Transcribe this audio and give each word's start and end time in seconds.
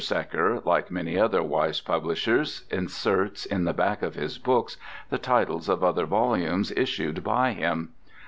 Secker, 0.03 0.61
like 0.65 0.89
many 0.89 1.19
other 1.19 1.43
wise 1.43 1.79
publishers, 1.79 2.65
inserts 2.71 3.45
in 3.45 3.65
the 3.65 3.71
back 3.73 4.01
of 4.01 4.15
his 4.15 4.39
books 4.39 4.75
the 5.11 5.19
titles 5.19 5.69
of 5.69 5.83
other 5.83 6.07
volumes 6.07 6.71
issued 6.75 7.23
by 7.23 7.51
him. 7.51 7.89